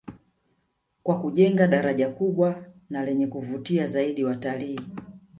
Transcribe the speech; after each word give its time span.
Kwa 1.03 1.19
kujenga 1.19 1.67
daraja 1.67 2.09
kubwa 2.09 2.65
na 2.89 3.05
lenye 3.05 3.27
kuvutia 3.27 3.87
zaidi 3.87 4.23
watalii 4.23 4.79